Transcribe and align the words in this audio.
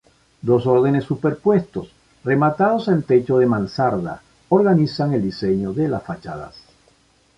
Dos 0.41 0.65
órdenes 0.65 1.03
superpuestos, 1.03 1.91
rematados 2.23 2.87
en 2.87 3.03
techo 3.03 3.37
de 3.37 3.45
mansarda, 3.45 4.23
organizan 4.49 5.13
el 5.13 5.21
diseño 5.21 5.73
de 5.73 5.89
las 5.89 6.01
fachadas. 6.01 6.55